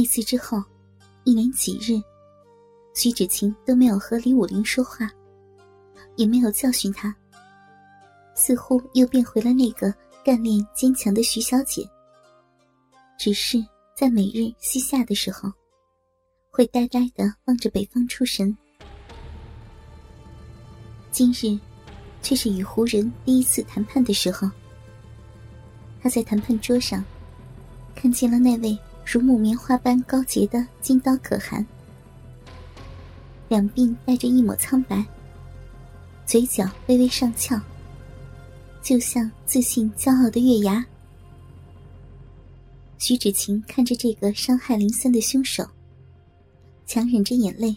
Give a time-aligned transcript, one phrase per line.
[0.00, 0.64] 那次之后，
[1.24, 2.02] 一连几日，
[2.94, 5.10] 徐芷晴都没有和李武林说话，
[6.16, 7.14] 也没有教训他，
[8.34, 9.92] 似乎又变回了那个
[10.24, 11.86] 干练坚强的徐小姐。
[13.18, 13.62] 只是
[13.94, 15.52] 在每日西夏的时候，
[16.48, 18.56] 会呆呆的望着北方出神。
[21.10, 21.60] 今日，
[22.22, 24.50] 却是与胡人第一次谈判的时候。
[26.00, 27.04] 他在谈判桌上，
[27.94, 31.66] 看见了那位如木棉花般高洁的金刀可汗，
[33.48, 35.04] 两鬓带着一抹苍白，
[36.24, 37.60] 嘴角微微上翘，
[38.82, 40.84] 就像自信骄傲的月牙。
[42.98, 45.66] 徐芷晴看着这个伤害林森的凶手，
[46.86, 47.76] 强忍着眼泪，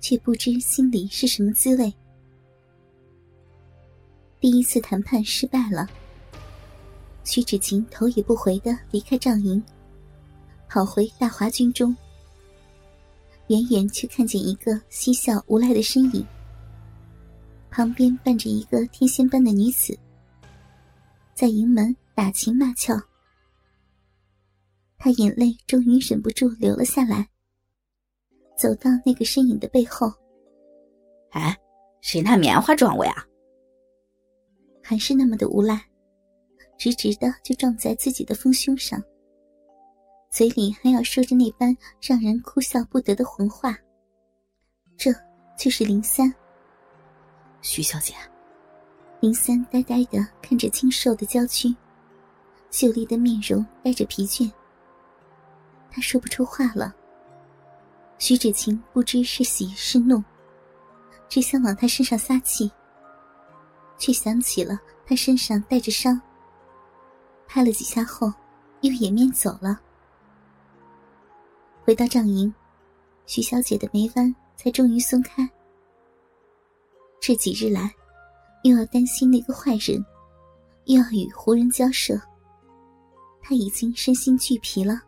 [0.00, 1.92] 却不知心里是什么滋味。
[4.40, 5.88] 第一次谈判失败了。
[7.22, 9.62] 徐芷晴头也不回的离开帐营，
[10.72, 11.94] 跑回大华军中。
[13.48, 16.26] 远远却看见一个嬉笑无赖的身影，
[17.70, 19.94] 旁边伴着一个天仙般的女子，
[21.34, 22.98] 在营门打情骂俏。
[24.96, 27.28] 他眼泪终于忍不住流了下来，
[28.56, 30.10] 走到那个身影的背后。
[31.32, 31.54] 哎，
[32.00, 33.26] 谁拿棉花撞我呀？
[34.82, 35.84] 还是那么的无赖。
[36.78, 39.02] 直直的就撞在自己的丰胸上，
[40.32, 43.76] 嘴里还要说着那般让人哭笑不得的混话。
[44.96, 45.12] 这
[45.58, 46.32] 就是林三。
[47.60, 48.14] 徐小姐，
[49.20, 51.76] 林三呆呆的看着清瘦的娇躯，
[52.70, 54.50] 秀丽的面容带着疲倦。
[55.90, 56.94] 他说不出话了。
[58.16, 60.24] 徐芷晴不知是喜是怒，
[61.28, 62.72] 只想往他身上撒气，
[63.98, 66.18] 却想起了他身上带着伤。
[67.46, 68.32] 拍了几下后，
[68.80, 69.78] 又掩面走了。
[71.84, 72.52] 回到帐营，
[73.26, 75.48] 徐小姐的眉弯才终于松开。
[77.20, 77.92] 这几日来，
[78.62, 80.04] 又要担心那个坏人，
[80.84, 82.20] 又要与胡人交涉，
[83.40, 85.02] 她已经身心俱疲了。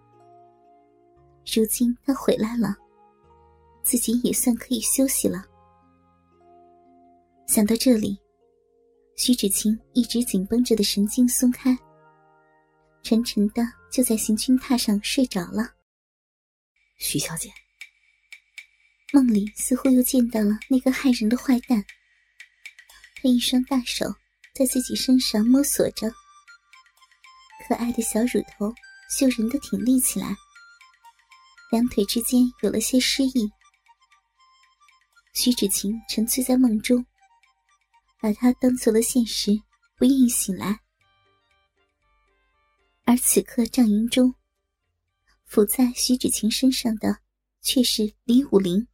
[1.54, 2.74] 如今他回来了，
[3.82, 5.44] 自己也算可以休息了。
[7.46, 8.18] 想到这里，
[9.14, 11.76] 徐芷晴一直紧绷着的神经松开。
[13.02, 15.70] 沉沉的就在行军榻上睡着了。
[16.97, 17.50] 徐小姐，
[19.12, 21.84] 梦里似乎又见到了那个害人的坏蛋。
[23.16, 24.06] 他一双大手
[24.55, 26.10] 在自己身上摸索着，
[27.66, 28.72] 可爱的小乳头
[29.10, 30.37] 羞人的挺立起来，
[31.71, 33.50] 两腿之间有了些诗意。
[35.34, 37.05] 徐芷晴沉醉在梦中，
[38.21, 39.50] 把他当做了现实，
[39.97, 40.78] 不愿意醒来。
[43.05, 44.34] 而此刻帐营中，
[45.54, 47.16] 伏在徐芷晴身上的
[47.62, 48.84] 却是李武林。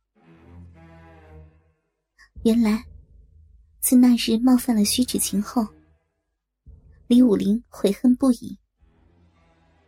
[2.43, 2.85] 原来，
[3.79, 5.67] 自那日冒犯了徐芷晴后，
[7.07, 8.59] 李武林悔恨不已，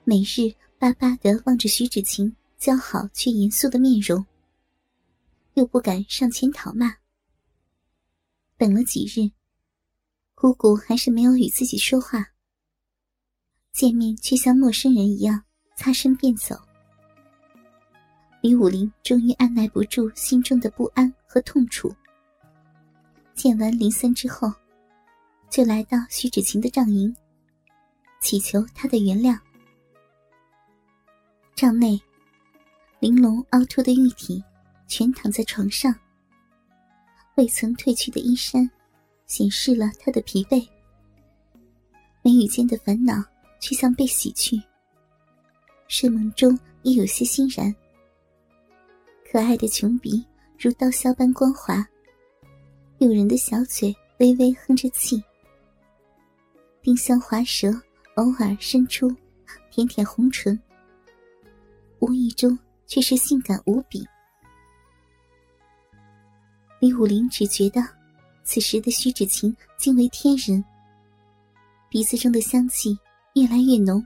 [0.05, 4.25] 每日巴巴的望着徐芷晴姣好却严肃的面容，
[5.53, 6.97] 又不敢上前讨骂。
[8.57, 9.31] 等了几日，
[10.35, 12.33] 姑姑还是没有与自己说话。
[13.73, 15.45] 见面却像陌生人一样
[15.75, 16.57] 擦身便走。
[18.41, 21.95] 李武林终于按耐不住心中的不安和痛楚，
[23.35, 24.53] 见完林森之后，
[25.49, 27.15] 就来到徐芷晴的帐营，
[28.21, 29.39] 祈求她的原谅。
[31.55, 32.01] 帐内，
[32.99, 34.43] 玲珑凹凸的玉体
[34.89, 35.95] 全躺在床上，
[37.37, 38.69] 未曾褪去的衣衫
[39.27, 40.69] 显示了她的疲惫，
[42.23, 43.23] 眉宇间的烦恼。
[43.65, 44.61] 却像被洗去，
[45.93, 47.73] 睡梦中也有些欣然。
[49.31, 50.25] 可爱的琼鼻
[50.59, 51.87] 如刀削般光滑，
[52.97, 55.23] 诱人的小嘴微微哼着气，
[56.81, 57.71] 丁香滑舌
[58.15, 59.15] 偶尔伸出，
[59.71, 60.59] 舔舔红唇，
[61.99, 64.03] 无意中却是性感无比。
[66.81, 67.87] 李武林只觉得，
[68.45, 70.65] 此时的徐芷晴惊为天人，
[71.91, 72.99] 鼻子中的香气。
[73.35, 74.05] 越来越浓，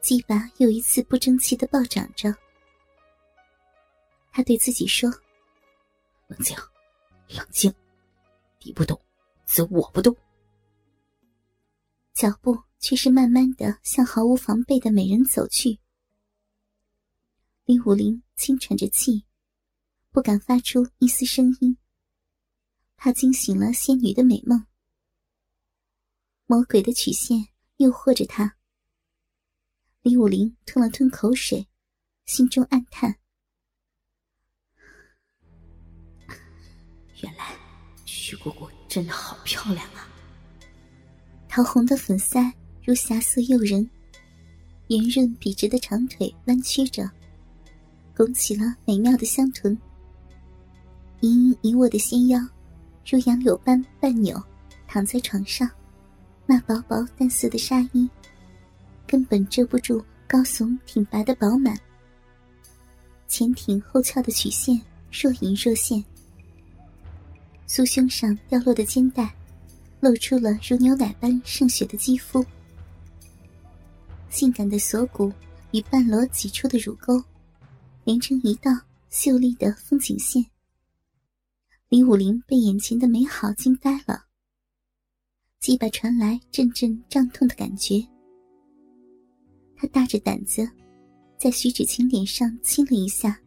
[0.00, 2.34] 鸡巴又一次不争气的暴涨着。
[4.30, 5.10] 他对自己说
[6.28, 6.56] ：“冷静，
[7.28, 7.72] 冷静，
[8.62, 9.00] 你不动，
[9.44, 10.16] 则我不动。”
[12.14, 15.78] 脚步却是慢慢的向毫无防备的美人走去。
[17.64, 19.24] 李武林轻喘着气，
[20.10, 21.76] 不敢发出一丝声音，
[22.96, 24.66] 怕惊醒了仙女的美梦。
[26.46, 27.46] 魔鬼的曲线。
[27.80, 28.58] 诱惑着他，
[30.02, 31.68] 李武林吞了吞口水，
[32.24, 33.14] 心中暗叹：
[37.22, 37.54] 原来
[38.06, 40.08] 徐姑姑真的好漂亮啊！
[41.50, 42.50] 桃红的粉腮
[42.82, 43.90] 如霞色诱人，
[44.88, 47.06] 圆润笔直的长腿弯曲着，
[48.16, 49.76] 拱起了美妙的香臀。
[51.20, 52.40] 盈盈一握的纤腰，
[53.04, 54.42] 如杨柳般半扭，
[54.88, 55.70] 躺在床上，
[56.46, 58.08] 那薄薄淡色的纱衣，
[59.10, 61.76] 根本遮不住高耸挺拔的饱满。
[63.26, 64.80] 前挺后翘的曲线
[65.10, 66.04] 若隐若现，
[67.66, 69.34] 酥胸上掉落的肩带，
[69.98, 72.46] 露出了如牛奶般渗血的肌肤。
[74.28, 75.32] 性感的锁骨
[75.72, 77.20] 与半裸挤出的乳沟，
[78.04, 78.70] 连成一道
[79.10, 80.46] 秀丽的风景线。
[81.88, 84.26] 李武林被眼前的美好惊呆了，
[85.58, 88.06] 鸡巴传来阵阵胀痛的感觉。
[89.80, 90.68] 他大着胆子，
[91.38, 93.40] 在徐芷晴脸上亲了一下，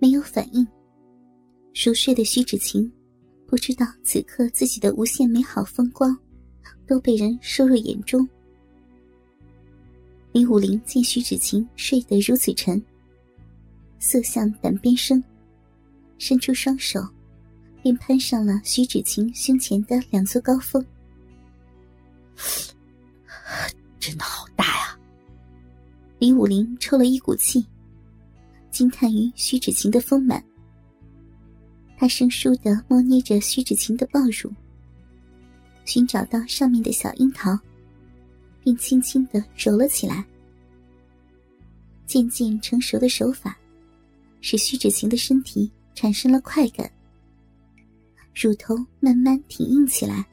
[0.00, 0.66] 没有反应。
[1.72, 2.90] 熟睡的徐芷晴
[3.46, 6.18] 不知道此刻自己的无限美好风光
[6.84, 8.28] 都被人收入眼中。
[10.32, 12.82] 李武林见徐芷晴睡得如此沉，
[14.00, 15.22] 色相胆边生，
[16.18, 17.00] 伸出双手。
[17.84, 20.84] 便攀上了徐芷晴胸前的两座高峰，
[23.98, 24.81] 真的好大呀！
[26.22, 27.66] 李武林抽了一股气，
[28.70, 30.40] 惊叹于徐芷晴的丰满。
[31.98, 34.48] 他生疏的摸捏着徐芷晴的抱乳，
[35.84, 37.58] 寻找到上面的小樱桃，
[38.62, 40.24] 并轻轻的揉了起来。
[42.06, 43.58] 渐渐成熟的手法，
[44.40, 46.88] 使徐芷晴的身体产生了快感。
[48.32, 50.24] 乳头慢慢挺硬起来，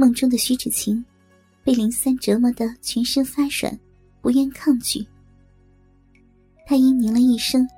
[0.00, 1.04] 梦中的徐芷晴
[1.64, 3.76] 被林三折磨得全身发软，
[4.22, 5.04] 不愿抗拒。
[6.64, 7.68] 他嘤咛了一声，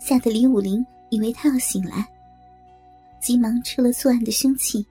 [0.00, 2.04] 吓得李武林以为他要醒来，
[3.20, 4.84] 急忙撤了作案的凶器，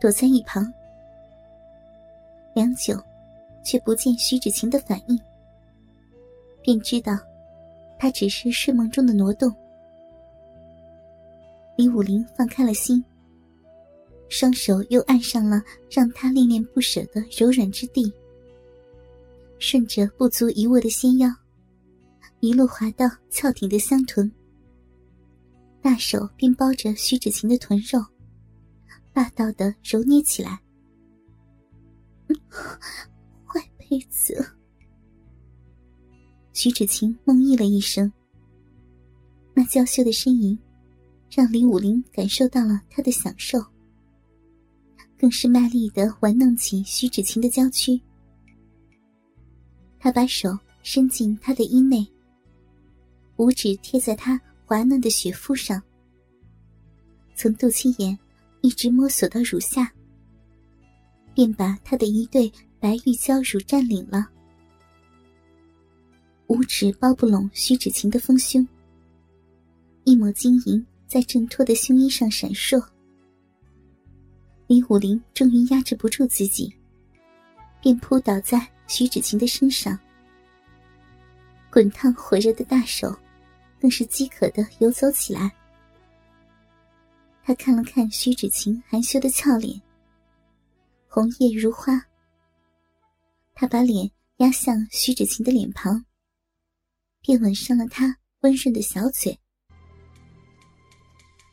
[0.00, 0.70] 躲在一旁。
[2.52, 3.00] 良久，
[3.62, 5.16] 却不见徐芷晴的反应，
[6.62, 7.16] 便知道。
[7.98, 9.54] 他只是睡梦中的挪动。
[11.76, 13.02] 李武林放开了心，
[14.28, 18.12] 双手又按上了让他恋恋不舍的柔软之地，
[19.58, 21.32] 顺着不足一握的纤腰，
[22.40, 24.30] 一路滑到翘挺的香臀，
[25.80, 28.04] 大手便包着徐芷晴的臀肉，
[29.12, 30.60] 霸道的揉捏起来。
[33.44, 34.44] 坏胚子。
[36.52, 38.12] 徐芷晴梦呓了一声，
[39.54, 40.58] 那娇羞的呻吟，
[41.30, 43.64] 让李武林感受到了他的享受，
[45.18, 48.00] 更是卖力的玩弄起徐芷晴的娇躯。
[49.98, 52.06] 他把手伸进她的衣内，
[53.36, 55.82] 五指贴在她滑嫩的雪肤上，
[57.34, 58.16] 从肚脐眼
[58.60, 59.92] 一直摸索到乳下，
[61.34, 64.28] 便把她的一对白玉娇乳占领了。
[66.48, 68.64] 五指包不拢徐芷晴的丰胸，
[70.04, 72.80] 一抹晶莹在挣脱的胸衣上闪烁。
[74.66, 76.74] 李武林终于压制不住自己，
[77.80, 79.98] 便扑倒在徐芷晴的身上，
[81.70, 83.16] 滚烫火热的大手
[83.80, 85.50] 更是饥渴的游走起来。
[87.42, 89.80] 他看了看徐芷晴含羞的俏脸，
[91.08, 92.00] 红叶如花。
[93.54, 96.04] 他把脸压向徐芷晴的脸庞。
[97.22, 99.36] 便吻上了她温润的小嘴，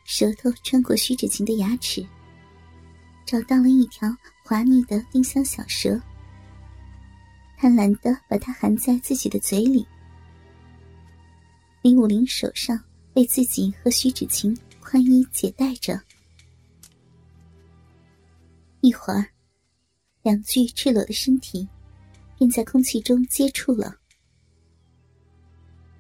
[0.06, 2.08] 舌头穿过徐芷晴的牙齿，
[3.34, 6.00] 找到了一条滑腻的丁香小蛇，
[7.58, 9.84] 贪婪的把它含在自己的嘴里。
[11.82, 12.80] 李武林手上
[13.12, 16.00] 被自己和徐芷晴宽衣解带着，
[18.82, 19.26] 一会儿，
[20.22, 21.68] 两具赤裸的身体
[22.38, 23.98] 便在空气中接触了。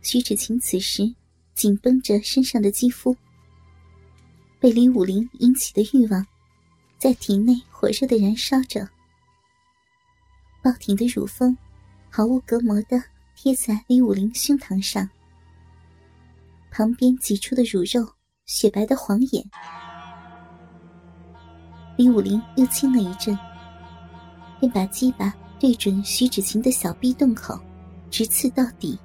[0.04, 1.12] 徐芷晴此时
[1.56, 3.18] 紧绷着身上的肌肤，
[4.60, 6.24] 被李武林引起的欲望
[7.04, 8.88] 在体内火热的燃烧着。
[10.62, 11.58] 抱挺的乳峰
[12.10, 13.04] 毫无隔膜的
[13.36, 15.10] 贴在李武林胸膛上，
[16.72, 18.10] 旁边挤出的乳肉
[18.46, 19.44] 雪白的晃眼。
[21.98, 23.38] 李武林又亲了一阵，
[24.62, 27.60] 便把鸡巴对准徐芷晴的小臂洞口，
[28.10, 28.98] 直刺到底。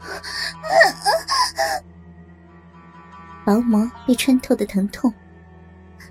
[3.44, 5.12] 薄膜被穿透的疼痛，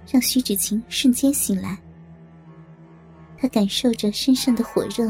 [0.09, 1.77] 让徐芷晴瞬间醒来。
[3.37, 5.07] 她感受着身上的火热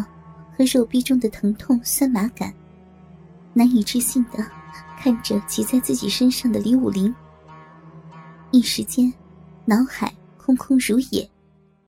[0.57, 2.53] 和肉壁中的疼痛酸麻感，
[3.53, 4.45] 难以置信的
[4.97, 7.13] 看着骑在自己身上的李武林，
[8.51, 9.13] 一时间
[9.65, 11.29] 脑海空空如也。